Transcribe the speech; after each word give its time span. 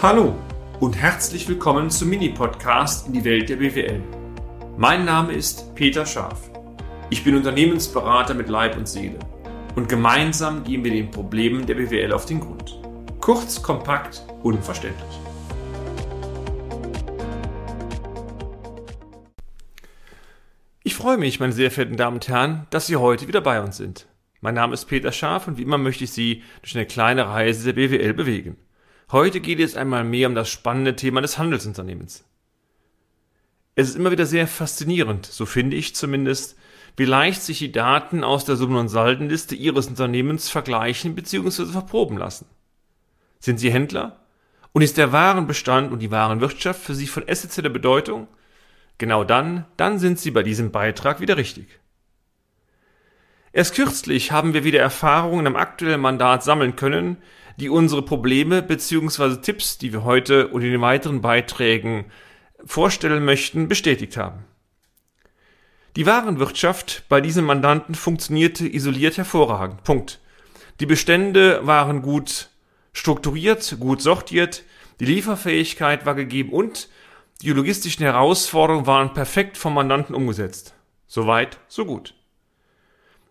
Hallo 0.00 0.36
und 0.78 0.96
herzlich 0.96 1.48
willkommen 1.48 1.90
zum 1.90 2.10
Mini-Podcast 2.10 3.08
in 3.08 3.14
die 3.14 3.24
Welt 3.24 3.48
der 3.48 3.56
BWL. 3.56 4.00
Mein 4.76 5.04
Name 5.04 5.32
ist 5.32 5.74
Peter 5.74 6.06
Scharf. 6.06 6.52
Ich 7.10 7.24
bin 7.24 7.34
Unternehmensberater 7.34 8.32
mit 8.34 8.48
Leib 8.48 8.76
und 8.76 8.88
Seele 8.88 9.18
und 9.74 9.88
gemeinsam 9.88 10.62
gehen 10.62 10.84
wir 10.84 10.92
den 10.92 11.10
Problemen 11.10 11.66
der 11.66 11.74
BWL 11.74 12.12
auf 12.12 12.26
den 12.26 12.38
Grund. 12.38 12.80
Kurz, 13.20 13.60
kompakt, 13.60 14.22
unverständlich. 14.44 15.18
Ich 20.84 20.94
freue 20.94 21.18
mich, 21.18 21.40
meine 21.40 21.52
sehr 21.52 21.72
verehrten 21.72 21.96
Damen 21.96 22.18
und 22.18 22.28
Herren, 22.28 22.68
dass 22.70 22.86
Sie 22.86 22.94
heute 22.94 23.26
wieder 23.26 23.40
bei 23.40 23.60
uns 23.60 23.78
sind. 23.78 24.06
Mein 24.40 24.54
Name 24.54 24.74
ist 24.74 24.84
Peter 24.84 25.10
Scharf 25.10 25.48
und 25.48 25.58
wie 25.58 25.62
immer 25.62 25.76
möchte 25.76 26.04
ich 26.04 26.12
Sie 26.12 26.44
durch 26.62 26.76
eine 26.76 26.86
kleine 26.86 27.26
Reise 27.26 27.64
der 27.64 27.72
BWL 27.72 28.14
bewegen. 28.14 28.58
Heute 29.10 29.40
geht 29.40 29.58
es 29.60 29.74
einmal 29.74 30.04
mehr 30.04 30.28
um 30.28 30.34
das 30.34 30.50
spannende 30.50 30.94
Thema 30.94 31.22
des 31.22 31.38
Handelsunternehmens. 31.38 32.24
Es 33.74 33.88
ist 33.88 33.96
immer 33.96 34.10
wieder 34.10 34.26
sehr 34.26 34.46
faszinierend, 34.46 35.24
so 35.24 35.46
finde 35.46 35.76
ich 35.76 35.94
zumindest, 35.94 36.58
wie 36.96 37.06
leicht 37.06 37.42
sich 37.42 37.58
die 37.58 37.72
Daten 37.72 38.22
aus 38.22 38.44
der 38.44 38.56
Summen- 38.56 38.76
und 38.76 38.88
Saldenliste 38.88 39.54
Ihres 39.54 39.86
Unternehmens 39.86 40.50
vergleichen 40.50 41.14
bzw. 41.14 41.66
verproben 41.66 42.18
lassen. 42.18 42.46
Sind 43.38 43.58
Sie 43.58 43.72
Händler? 43.72 44.20
Und 44.72 44.82
ist 44.82 44.98
der 44.98 45.12
Warenbestand 45.12 45.90
und 45.90 46.00
die 46.00 46.10
Warenwirtschaft 46.10 46.82
für 46.82 46.94
Sie 46.94 47.06
von 47.06 47.26
essentieller 47.26 47.70
Bedeutung? 47.70 48.28
Genau 48.98 49.24
dann, 49.24 49.64
dann 49.76 49.98
sind 49.98 50.18
Sie 50.18 50.32
bei 50.32 50.42
diesem 50.42 50.70
Beitrag 50.70 51.20
wieder 51.20 51.36
richtig. 51.36 51.78
Erst 53.52 53.74
kürzlich 53.74 54.32
haben 54.32 54.52
wir 54.52 54.64
wieder 54.64 54.80
Erfahrungen 54.80 55.46
im 55.46 55.56
aktuellen 55.56 56.00
Mandat 56.00 56.44
sammeln 56.44 56.76
können, 56.76 57.16
die 57.58 57.68
unsere 57.68 58.02
Probleme 58.02 58.62
bzw. 58.62 59.36
Tipps, 59.36 59.78
die 59.78 59.92
wir 59.92 60.04
heute 60.04 60.48
und 60.48 60.62
in 60.62 60.70
den 60.70 60.80
weiteren 60.80 61.20
Beiträgen 61.20 62.06
vorstellen 62.64 63.24
möchten, 63.24 63.68
bestätigt 63.68 64.16
haben. 64.16 64.44
Die 65.96 66.06
Warenwirtschaft 66.06 67.04
bei 67.08 67.20
diesem 67.20 67.44
Mandanten 67.44 67.94
funktionierte 67.94 68.66
isoliert 68.68 69.16
hervorragend. 69.16 69.82
Punkt. 69.82 70.20
Die 70.78 70.86
Bestände 70.86 71.66
waren 71.66 72.02
gut 72.02 72.50
strukturiert, 72.92 73.76
gut 73.80 74.00
sortiert, 74.00 74.62
die 75.00 75.06
Lieferfähigkeit 75.06 76.06
war 76.06 76.14
gegeben 76.14 76.52
und 76.52 76.88
die 77.42 77.50
logistischen 77.50 78.04
Herausforderungen 78.04 78.86
waren 78.86 79.12
perfekt 79.12 79.56
vom 79.56 79.74
Mandanten 79.74 80.14
umgesetzt. 80.14 80.74
Soweit, 81.06 81.58
so 81.68 81.84
gut. 81.84 82.14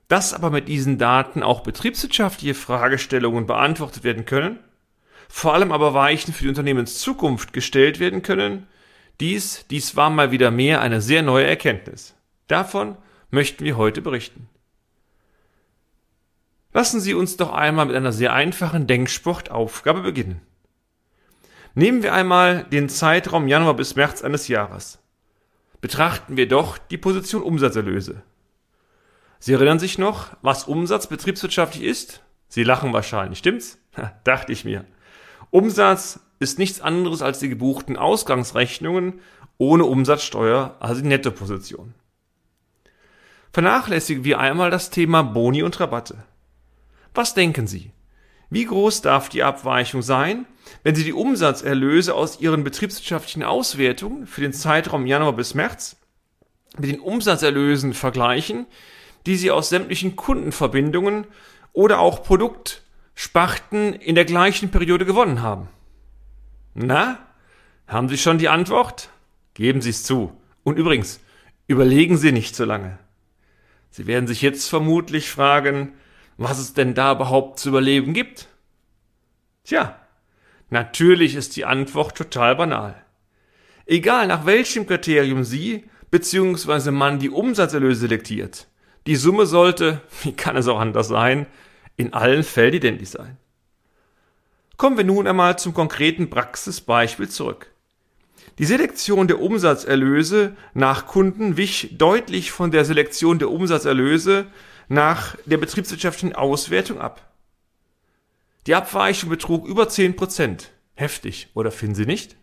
Dass 0.08 0.34
aber 0.34 0.50
mit 0.50 0.68
diesen 0.68 0.98
Daten 0.98 1.44
auch 1.44 1.62
betriebswirtschaftliche 1.62 2.54
Fragestellungen 2.54 3.46
beantwortet 3.46 4.04
werden 4.04 4.26
können, 4.26 4.60
vor 5.28 5.54
allem 5.54 5.72
aber 5.72 5.94
Weichen 5.94 6.34
für 6.34 6.44
die 6.44 6.50
Unternehmenszukunft 6.50 7.52
gestellt 7.52 8.00
werden 8.00 8.22
können, 8.22 8.68
dies, 9.20 9.66
dies 9.70 9.96
war 9.96 10.10
mal 10.10 10.32
wieder 10.32 10.52
mehr 10.52 10.82
eine 10.82 11.02
sehr 11.02 11.24
neue 11.24 11.46
Erkenntnis. 11.46 12.16
Davon 12.48 12.96
möchten 13.30 13.66
wir 13.66 13.76
heute 13.76 14.02
berichten. 14.02 14.48
Lassen 16.72 17.00
Sie 17.00 17.14
uns 17.14 17.38
doch 17.38 17.52
einmal 17.52 17.88
mit 17.88 17.96
einer 17.96 18.12
sehr 18.12 18.34
einfachen 18.34 18.88
Denksportaufgabe 18.88 20.02
beginnen. 20.02 20.42
Nehmen 21.74 22.04
wir 22.04 22.14
einmal 22.14 22.64
den 22.66 22.88
Zeitraum 22.88 23.48
Januar 23.48 23.74
bis 23.74 23.96
März 23.96 24.22
eines 24.22 24.48
Jahres. 24.48 25.00
Betrachten 25.82 26.38
wir 26.38 26.48
doch 26.48 26.78
die 26.78 26.98
Position 26.98 27.42
Umsatzerlöse. 27.42 28.22
Sie 29.40 29.54
erinnern 29.54 29.80
sich 29.80 29.98
noch, 29.98 30.30
was 30.42 30.66
Umsatz 30.66 31.08
betriebswirtschaftlich 31.08 31.84
ist? 31.84 32.22
Sie 32.48 32.64
lachen 32.64 32.94
wahrscheinlich, 32.94 33.40
stimmt's? 33.40 33.78
Dachte 34.24 34.52
ich 34.52 34.66
mir. 34.66 34.86
Umsatz 35.50 36.20
ist 36.40 36.60
nichts 36.60 36.82
anderes 36.82 37.22
als 37.22 37.40
die 37.40 37.50
gebuchten 37.50 37.98
Ausgangsrechnungen 37.98 39.22
ohne 39.58 39.86
Umsatzsteuer, 39.86 40.76
also 40.80 41.02
die 41.02 41.08
Nettoposition. 41.08 41.94
Vernachlässigen 43.52 44.24
wir 44.24 44.40
einmal 44.40 44.70
das 44.70 44.92
Thema 44.92 45.24
Boni 45.24 45.64
und 45.64 45.80
Rabatte. 45.80 46.24
Was 47.16 47.34
denken 47.34 47.66
Sie? 47.66 47.92
Wie 48.50 48.66
groß 48.66 49.02
darf 49.02 49.30
die 49.30 49.44
Abweichung 49.44 50.02
sein, 50.02 50.46
wenn 50.84 50.96
Sie 50.96 51.04
die 51.04 51.14
Umsatzerlöse 51.14 52.14
aus 52.14 52.40
Ihren 52.40 52.64
betriebswirtschaftlichen 52.64 53.44
Auswertungen 53.44 54.28
für 54.28 54.42
den 54.42 54.54
Zeitraum 54.54 55.06
Januar 55.06 55.34
bis 55.34 55.54
März 55.54 55.98
mit 56.78 56.92
den 56.92 57.00
Umsatzerlösen 57.00 57.94
vergleichen, 57.94 58.68
die 59.26 59.36
Sie 59.36 59.52
aus 59.52 59.70
sämtlichen 59.70 60.16
Kundenverbindungen 60.16 61.26
oder 61.74 62.00
auch 62.00 62.24
Produktsparten 62.24 63.94
in 63.94 64.16
der 64.16 64.26
gleichen 64.26 64.70
Periode 64.70 65.06
gewonnen 65.06 65.42
haben? 65.42 65.68
Na, 66.74 67.20
haben 67.88 68.10
Sie 68.10 68.18
schon 68.18 68.38
die 68.38 68.50
Antwort? 68.50 69.10
Geben 69.54 69.82
Sie 69.82 69.90
es 69.90 70.04
zu. 70.04 70.32
Und 70.64 70.78
übrigens, 70.78 71.20
überlegen 71.68 72.18
Sie 72.18 72.32
nicht 72.32 72.56
so 72.56 72.66
lange. 72.66 73.00
Sie 73.90 74.06
werden 74.06 74.28
sich 74.28 74.42
jetzt 74.42 74.70
vermutlich 74.70 75.30
fragen, 75.30 75.94
was 76.38 76.60
es 76.60 76.74
denn 76.74 76.94
da 76.94 77.14
überhaupt 77.14 77.60
zu 77.60 77.70
überleben 77.70 78.14
gibt? 78.14 78.48
Tja, 79.64 80.00
natürlich 80.70 81.36
ist 81.36 81.56
die 81.56 81.66
Antwort 81.66 82.16
total 82.16 82.56
banal. 82.56 83.02
Egal 83.86 84.28
nach 84.28 84.46
welchem 84.46 84.86
Kriterium 84.86 85.44
Sie 85.44 85.86
bzw. 86.12 86.92
man 86.92 87.20
die 87.20 87.30
Umsatzerlöse 87.30 88.02
selektiert, 88.02 88.68
die 89.08 89.16
Summe 89.16 89.46
sollte, 89.46 90.02
wie 90.24 90.34
kann 90.34 90.56
es 90.58 90.68
auch 90.68 90.80
anders 90.80 91.08
sein, 91.08 91.48
in 91.96 92.14
allen 92.14 92.44
Fällen 92.44 92.76
identisch 92.76 93.10
sein. 93.10 93.38
Kommen 94.78 94.98
wir 94.98 95.04
nun 95.04 95.26
einmal 95.26 95.58
zum 95.58 95.74
konkreten 95.74 96.30
Praxisbeispiel 96.30 97.30
zurück. 97.30 97.72
Die 98.60 98.66
Selektion 98.66 99.28
der 99.28 99.42
Umsatzerlöse 99.42 100.56
nach 100.74 101.08
Kunden 101.08 101.58
wich 101.58 101.98
deutlich 101.98 102.52
von 102.52 102.70
der 102.72 102.86
Selektion 102.86 103.40
der 103.40 103.50
Umsatzerlöse 103.50 104.48
nach 104.88 105.36
der 105.46 105.58
betriebswirtschaftlichen 105.58 106.36
Auswertung 106.36 107.00
ab. 107.00 107.34
Die 108.68 108.76
Abweichung 108.76 109.30
betrug 109.30 109.68
über 109.68 109.90
10 109.90 110.16
Prozent. 110.16 110.72
Heftig, 110.96 111.50
oder 111.54 111.72
finden 111.72 111.96
Sie 111.96 112.06
nicht? 112.06 112.36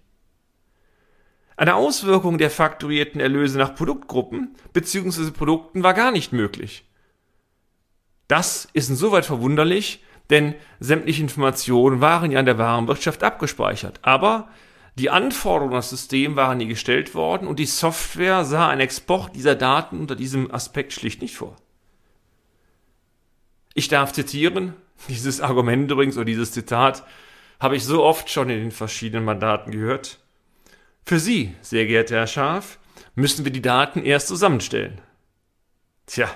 Eine 1.56 1.76
Auswirkung 1.76 2.38
der 2.38 2.50
fakturierten 2.50 3.20
Erlöse 3.20 3.59
nach 3.59 3.75
Produktgruppen 3.75 4.54
bzw. 4.72 5.31
Produkten 5.31 5.82
war 5.82 5.94
gar 5.94 6.10
nicht 6.10 6.32
möglich. 6.32 6.84
Das 8.26 8.69
ist 8.72 8.91
insoweit 8.91 9.26
verwunderlich, 9.26 10.03
denn 10.31 10.54
sämtliche 10.81 11.22
Informationen 11.22 12.00
waren 12.00 12.31
ja 12.31 12.41
in 12.41 12.47
der 12.47 12.59
Warenwirtschaft 12.59 13.22
abgespeichert. 13.22 14.00
Aber 14.03 14.48
die 14.97 15.10
Anforderungen 15.10 15.75
an 15.75 15.78
das 15.78 15.91
System 15.91 16.37
waren 16.37 16.59
nie 16.59 16.66
gestellt 16.66 17.15
worden 17.15 17.47
und 17.47 17.59
die 17.59 17.66
Software 17.66 18.44
sah 18.44 18.69
einen 18.69 18.81
Export 18.81 19.34
dieser 19.36 19.54
Daten 19.54 20.00
unter 20.00 20.16
diesem 20.16 20.53
Aspekt 20.53 20.92
schlicht 20.92 21.21
nicht 21.21 21.36
vor. 21.36 21.56
Ich 23.75 23.88
darf 23.88 24.12
zitieren, 24.12 24.75
dieses 25.09 25.41
Argument 25.41 25.91
übrigens 25.91 26.16
oder 26.16 26.25
dieses 26.25 26.53
Zitat 26.53 27.04
habe 27.60 27.76
ich 27.76 27.84
so 27.84 28.03
oft 28.03 28.31
schon 28.31 28.50
in 28.50 28.60
den 28.60 28.71
verschiedenen 28.71 29.25
Mandaten 29.25 29.71
gehört. 29.71 30.21
Für 31.06 31.20
Sie, 31.20 31.54
sehr 31.60 31.87
geehrter 31.87 32.16
Herr 32.16 32.26
Scharf, 32.26 32.78
müssen 33.15 33.44
wir 33.44 33.53
die 33.53 33.60
Daten 33.60 34.03
erst 34.03 34.28
zusammenstellen. 34.28 35.03
Tja, 36.06 36.31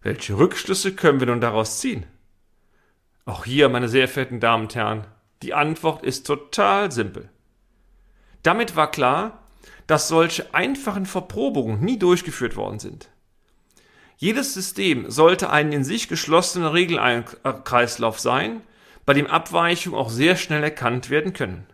welche 0.00 0.38
Rückschlüsse 0.38 0.94
können 0.94 1.20
wir 1.20 1.26
nun 1.26 1.42
daraus 1.42 1.78
ziehen? 1.78 2.06
Auch 3.26 3.44
hier, 3.44 3.68
meine 3.68 3.90
sehr 3.90 4.08
verehrten 4.08 4.40
Damen 4.40 4.64
und 4.64 4.74
Herren, 4.74 5.06
die 5.42 5.52
Antwort 5.52 6.04
ist 6.04 6.26
total 6.26 6.90
simpel. 6.90 7.28
Damit 8.42 8.76
war 8.76 8.90
klar, 8.90 9.42
dass 9.86 10.08
solche 10.08 10.54
einfachen 10.54 11.04
Verprobungen 11.04 11.84
nie 11.84 11.98
durchgeführt 11.98 12.56
worden 12.56 12.78
sind. 12.78 13.10
Jedes 14.16 14.54
System 14.54 15.10
sollte 15.10 15.50
ein 15.50 15.70
in 15.70 15.84
sich 15.84 16.08
geschlossener 16.08 16.72
Regelkreislauf 16.72 18.18
sein, 18.18 18.62
bei 19.04 19.12
dem 19.12 19.26
Abweichungen 19.26 19.98
auch 19.98 20.10
sehr 20.10 20.36
schnell 20.36 20.62
erkannt 20.62 21.10
werden 21.10 21.34
können. 21.34 21.66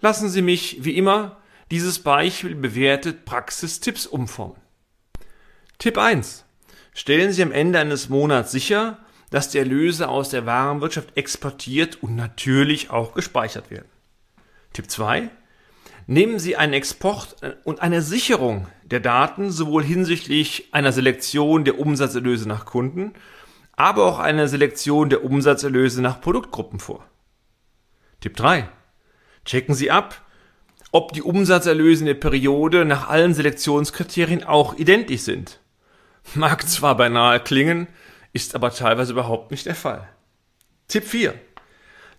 Lassen 0.00 0.28
Sie 0.28 0.42
mich, 0.42 0.84
wie 0.84 0.96
immer, 0.96 1.38
dieses 1.70 1.98
Beispiel 1.98 2.54
bewertet 2.54 3.24
Praxistipps 3.24 4.06
umformen. 4.06 4.60
Tipp 5.78 5.98
1. 5.98 6.44
Stellen 6.92 7.32
Sie 7.32 7.42
am 7.42 7.52
Ende 7.52 7.78
eines 7.78 8.08
Monats 8.08 8.52
sicher, 8.52 8.98
dass 9.30 9.48
die 9.48 9.58
Erlöse 9.58 10.08
aus 10.08 10.28
der 10.28 10.46
Warenwirtschaft 10.46 11.16
exportiert 11.16 12.02
und 12.02 12.14
natürlich 12.14 12.90
auch 12.90 13.14
gespeichert 13.14 13.70
werden. 13.70 13.88
Tipp 14.72 14.90
2. 14.90 15.30
Nehmen 16.06 16.38
Sie 16.38 16.56
einen 16.56 16.74
Export 16.74 17.36
und 17.64 17.80
eine 17.80 18.02
Sicherung 18.02 18.68
der 18.84 19.00
Daten 19.00 19.50
sowohl 19.50 19.82
hinsichtlich 19.82 20.68
einer 20.72 20.92
Selektion 20.92 21.64
der 21.64 21.80
Umsatzerlöse 21.80 22.46
nach 22.46 22.66
Kunden, 22.66 23.14
aber 23.72 24.04
auch 24.04 24.18
eine 24.18 24.46
Selektion 24.46 25.08
der 25.08 25.24
Umsatzerlöse 25.24 26.02
nach 26.02 26.20
Produktgruppen 26.20 26.78
vor. 26.78 27.04
Tipp 28.20 28.36
3. 28.36 28.68
Checken 29.44 29.74
Sie 29.74 29.90
ab, 29.90 30.22
ob 30.90 31.12
die 31.12 31.22
Umsatzerlöse 31.22 32.02
in 32.02 32.06
der 32.06 32.14
Periode 32.14 32.84
nach 32.84 33.08
allen 33.08 33.34
Selektionskriterien 33.34 34.44
auch 34.44 34.76
identisch 34.76 35.22
sind. 35.22 35.60
Mag 36.34 36.68
zwar 36.68 36.96
beinahe 36.96 37.40
klingen, 37.40 37.88
ist 38.32 38.54
aber 38.54 38.70
teilweise 38.70 39.12
überhaupt 39.12 39.50
nicht 39.50 39.66
der 39.66 39.74
Fall. 39.74 40.08
Tipp 40.88 41.04
4. 41.04 41.34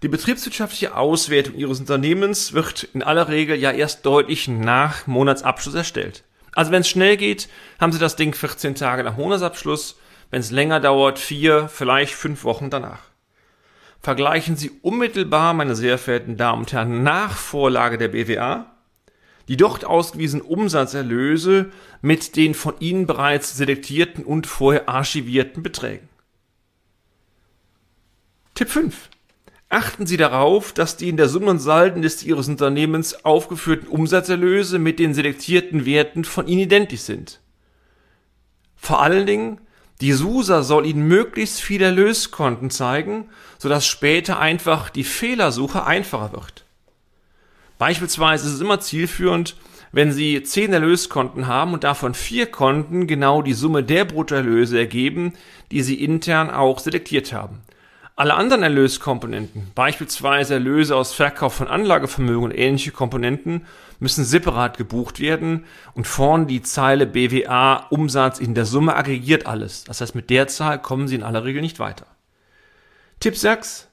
Die 0.04 0.08
betriebswirtschaftliche 0.08 0.96
Auswertung 0.96 1.56
Ihres 1.56 1.80
Unternehmens 1.80 2.54
wird 2.54 2.84
in 2.84 3.02
aller 3.02 3.30
Regel 3.30 3.58
ja 3.58 3.72
erst 3.72 4.06
deutlich 4.06 4.48
nach 4.48 5.08
Monatsabschluss 5.08 5.74
erstellt. 5.74 6.24
Also 6.54 6.72
wenn 6.72 6.82
es 6.82 6.90
schnell 6.90 7.18
geht, 7.18 7.50
haben 7.80 7.92
Sie 7.92 8.00
das 8.00 8.16
Ding 8.16 8.34
14 8.34 8.76
Tage 8.76 9.04
nach 9.04 9.18
Monatsabschluss. 9.18 9.98
Wenn 10.32 10.42
es 10.42 10.52
länger 10.52 10.80
dauert, 10.80 11.18
vier, 11.18 11.70
vielleicht 11.70 12.14
fünf 12.14 12.44
Wochen 12.44 12.70
danach. 12.70 13.00
Vergleichen 14.06 14.56
Sie 14.56 14.70
unmittelbar, 14.84 15.56
meine 15.56 15.76
sehr 15.76 15.98
verehrten 15.98 16.38
Damen 16.38 16.60
und 16.60 16.74
Herren, 16.74 17.02
nach 17.02 17.36
Vorlage 17.36 17.98
der 17.98 18.10
BWA 18.10 18.72
die 19.48 19.58
dort 19.58 19.84
ausgewiesenen 19.84 20.46
Umsatzerlöse 20.46 21.72
mit 22.04 22.36
den 22.36 22.54
von 22.54 22.76
Ihnen 22.80 23.08
bereits 23.08 23.58
selektierten 23.58 24.24
und 24.24 24.46
vorher 24.46 24.88
archivierten 24.90 25.64
Beträgen. 25.64 26.08
Tipp 28.54 28.70
5. 28.70 29.10
Achten 29.70 30.06
Sie 30.06 30.18
darauf, 30.18 30.72
dass 30.72 30.98
die 30.98 31.10
in 31.10 31.18
der 31.18 31.28
Summe- 31.28 31.50
und 31.50 31.60
Saldenliste 31.60 32.28
Ihres 32.28 32.48
Unternehmens 32.48 33.26
aufgeführten 33.26 33.88
Umsatzerlöse 33.88 34.78
mit 34.78 35.00
den 35.00 35.16
selektierten 35.16 35.88
Werten 35.88 36.26
von 36.26 36.48
Ihnen 36.48 36.62
identisch 36.62 37.02
sind. 37.02 37.42
Vor 38.76 39.02
allen 39.02 39.26
Dingen, 39.26 39.62
die 40.02 40.12
SUSA 40.12 40.64
soll 40.64 40.86
Ihnen 40.86 41.08
möglichst 41.08 41.62
viele 41.62 41.86
Erlöskonten 41.86 42.70
zeigen, 42.70 43.30
sodass 43.58 43.88
später 43.88 44.40
einfach 44.40 44.90
die 44.90 45.06
Fehlersuche 45.06 45.86
einfacher 45.86 46.34
wird. 46.34 46.66
Beispielsweise 47.78 48.48
ist 48.48 48.56
es 48.56 48.62
immer 48.62 48.80
zielführend, 48.80 49.56
wenn 49.92 50.12
Sie 50.12 50.44
zehn 50.44 50.74
Erlöskonten 50.74 51.48
haben 51.48 51.74
und 51.74 51.86
davon 51.86 52.14
vier 52.14 52.48
Konten 52.48 53.08
genau 53.08 53.42
die 53.42 53.54
Summe 53.54 53.84
der 53.84 54.04
Bruttoerlöse 54.04 54.78
ergeben, 54.78 55.34
die 55.72 55.82
Sie 55.82 56.04
intern 56.04 56.50
auch 56.50 56.80
selektiert 56.80 57.32
haben. 57.32 57.62
Alle 58.18 58.36
anderen 58.36 58.64
Erlöskomponenten, 58.64 59.72
beispielsweise 59.76 60.54
Erlöse 60.54 60.96
aus 60.96 61.14
Verkauf 61.14 61.54
von 61.54 61.68
Anlagevermögen 61.68 62.46
und 62.46 62.58
ähnliche 62.58 62.92
Komponenten, 62.92 63.66
müssen 64.00 64.24
separat 64.24 64.78
gebucht 64.78 65.20
werden 65.20 65.66
und 65.96 66.08
vorn 66.08 66.48
die 66.48 66.62
Zeile 66.62 67.08
BWA 67.08 67.88
Umsatz 67.90 68.40
in 68.40 68.54
der 68.54 68.64
Summe 68.64 68.96
aggregiert 68.96 69.46
alles. 69.48 69.84
Das 69.84 70.00
heißt, 70.00 70.16
mit 70.16 70.30
der 70.30 70.48
Zahl 70.48 70.82
kommen 70.82 71.10
Sie 71.10 71.16
in 71.16 71.24
aller 71.24 71.44
Regel 71.44 71.62
nicht 71.62 71.78
weiter. 71.80 72.06
Tipp 73.20 73.36
6. 73.36 73.90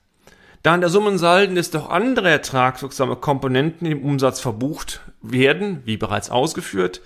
Da 0.62 0.76
in 0.76 0.82
der 0.82 0.90
Summensalden 0.90 1.60
auch 1.74 1.90
andere 1.90 2.30
ertragswirksame 2.30 3.16
Komponenten 3.16 3.88
im 3.88 4.04
Umsatz 4.04 4.38
verbucht 4.38 5.00
werden, 5.20 5.82
wie 5.84 5.96
bereits 5.96 6.30
ausgeführt, 6.30 7.00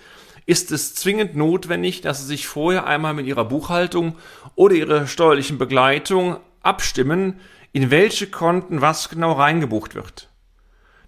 ist 0.45 0.71
es 0.71 0.95
zwingend 0.95 1.35
notwendig, 1.35 2.03
dass 2.03 2.21
Sie 2.21 2.27
sich 2.27 2.47
vorher 2.47 2.87
einmal 2.87 3.15
mit 3.15 3.25
Ihrer 3.25 3.47
Buchhaltung 3.47 4.17
oder 4.55 4.75
Ihrer 4.75 5.07
steuerlichen 5.07 5.57
Begleitung 5.57 6.37
abstimmen, 6.67 7.41
in 7.73 7.91
welche 7.91 8.27
Konten 8.27 8.81
was 8.81 9.09
genau 9.09 9.33
reingebucht 9.33 9.95
wird. 9.95 10.29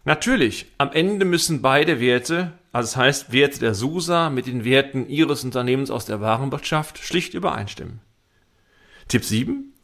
Natürlich, 0.05 0.67
am 0.79 0.93
Ende 0.93 1.25
müssen 1.25 1.61
beide 1.61 2.01
Werte, 2.01 2.53
also 2.73 2.87
das 2.87 2.97
heißt 2.97 3.33
Werte 3.33 3.59
der 3.59 3.75
SUSA 3.75 4.31
mit 4.31 4.47
den 4.47 4.65
Werten 4.65 5.09
Ihres 5.09 5.45
Unternehmens 5.45 5.91
aus 5.91 6.07
der 6.07 6.21
Warenwirtschaft, 6.21 6.99
schlicht 6.99 7.35
übereinstimmen. 7.35 8.01
Tipp 9.09 9.25
7. 9.25 9.75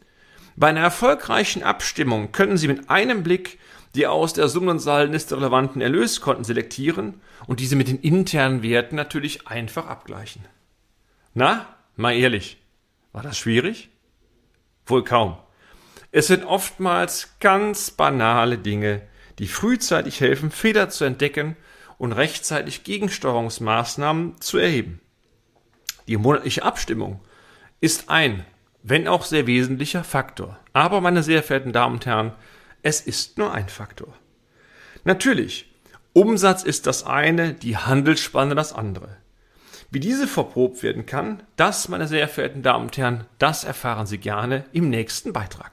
Bei 0.57 0.69
einer 0.69 0.81
erfolgreichen 0.81 1.63
Abstimmung 1.63 2.33
können 2.33 2.57
Sie 2.57 2.69
mit 2.69 2.89
einem 2.89 3.23
Blick 3.23 3.59
die 3.95 4.07
aus 4.07 4.33
der 4.33 4.49
Summen- 4.49 4.69
und 4.69 4.79
Saldenliste 4.81 5.37
relevanten 5.37 5.81
Erlöskonten 5.81 6.45
selektieren 6.45 7.21
und 7.47 7.61
diese 7.61 7.77
mit 7.77 7.89
den 7.89 8.01
internen 8.01 8.63
Werten 8.63 8.97
natürlich 8.97 9.47
einfach 9.47 9.87
abgleichen. 9.87 10.45
Na, 11.33 11.67
mal 11.97 12.15
ehrlich, 12.15 12.59
war 13.13 13.23
das 13.23 13.39
schwierig? 13.39 13.91
Wohl 14.87 15.05
kaum. 15.05 15.37
Es 16.15 16.29
sind 16.29 16.45
oftmals 16.45 17.35
ganz 17.41 17.91
banale 17.91 18.57
Dinge, 18.57 19.03
die 19.39 19.49
frühzeitig 19.49 20.21
helfen, 20.21 20.51
Fehler 20.51 20.89
zu 20.89 21.05
entdecken 21.05 21.57
und 21.99 22.13
rechtzeitig 22.13 22.85
Gegensteuerungsmaßnahmen 22.85 24.41
zu 24.41 24.59
erheben. 24.59 25.01
Die 26.07 26.17
monatliche 26.17 26.63
Abstimmung 26.63 27.21
ist 27.81 28.11
ein 28.11 28.45
wenn 28.85 29.09
auch 29.09 29.25
sehr 29.25 29.47
wesentlicher 29.47 30.05
Faktor. 30.05 30.59
Aber, 30.73 31.01
meine 31.01 31.23
sehr 31.23 31.43
verehrten 31.43 31.73
Damen 31.73 31.95
und 31.95 32.07
Herren, 32.07 32.33
es 32.83 33.01
ist 33.01 33.39
nur 33.39 33.53
ein 33.53 33.69
Faktor. 33.69 34.15
Natürlich, 35.05 35.73
Umsatz 36.13 36.63
ist 36.63 36.87
das 36.87 37.05
eine, 37.05 37.55
die 37.55 37.79
Handelsspanne 37.79 38.55
das 38.55 38.75
andere. 38.75 39.17
Wie 39.91 40.01
diese 40.01 40.29
verprobt 40.29 40.83
werden 40.83 41.07
kann, 41.07 41.43
das, 41.57 41.89
meine 41.89 42.07
sehr 42.07 42.29
verehrten 42.29 42.63
Damen 42.63 42.85
und 42.85 42.97
Herren, 42.99 43.25
das 43.39 43.65
erfahren 43.65 44.07
Sie 44.07 44.19
gerne 44.19 44.65
im 44.73 44.91
nächsten 44.91 45.33
Beitrag. 45.33 45.73